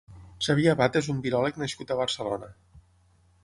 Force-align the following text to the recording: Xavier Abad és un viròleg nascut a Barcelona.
Xavier 0.45 0.71
Abad 0.71 0.97
és 1.01 1.11
un 1.15 1.21
viròleg 1.27 1.61
nascut 1.65 1.93
a 1.97 2.01
Barcelona. 2.03 2.53